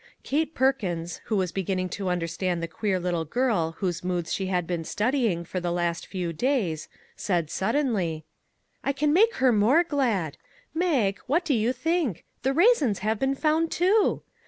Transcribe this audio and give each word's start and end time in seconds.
Kate 0.23 0.55
Perkins, 0.55 1.21
who 1.25 1.35
was 1.35 1.51
beginning 1.51 1.87
to 1.87 2.09
understand 2.09 2.59
the 2.63 2.67
queer 2.67 2.99
little 2.99 3.23
girl 3.23 3.73
whose 3.73 4.03
moods 4.03 4.33
she 4.33 4.47
had 4.47 4.65
been 4.65 4.83
studying 4.83 5.45
for 5.45 5.59
the 5.59 5.71
last 5.71 6.07
few 6.07 6.33
days, 6.33 6.89
said 7.15 7.51
suddenly:" 7.51 8.25
I 8.83 8.93
can 8.93 9.13
make 9.13 9.35
her 9.35 9.51
more 9.51 9.83
glad. 9.83 10.37
Mag, 10.73 11.19
what 11.27 11.45
do 11.45 11.53
you 11.53 11.71
think? 11.71 12.25
the 12.41 12.51
raisins 12.51 13.01
have 13.05 13.19
been 13.19 13.35
found, 13.35 13.69
too! 13.69 14.23